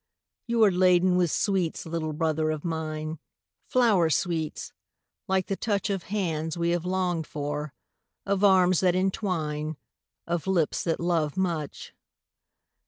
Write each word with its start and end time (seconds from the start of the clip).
You 0.47 0.63
are 0.63 0.71
laden 0.71 1.15
with 1.15 1.29
sweets, 1.29 1.85
little 1.85 2.11
brother 2.11 2.49
of 2.49 2.65
mine, 2.65 3.19
Flower 3.67 4.09
sweets, 4.09 4.73
like 5.27 5.45
the 5.45 5.55
touch 5.55 5.91
Of 5.91 6.05
hands 6.09 6.57
we 6.57 6.71
have 6.71 6.85
longed 6.85 7.27
for, 7.27 7.71
of 8.25 8.43
arms 8.43 8.79
that 8.79 8.95
entwine, 8.95 9.77
Of 10.25 10.47
lips 10.47 10.83
that 10.85 10.99
love 10.99 11.37
much. 11.37 11.93